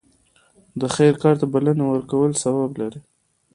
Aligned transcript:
د 0.79 0.81
خیر 0.95 1.13
کار 1.23 1.35
ته 1.41 1.45
بلنه 1.53 1.83
ورکول 1.87 2.31
ثواب 2.43 2.71
لري. 2.81 2.99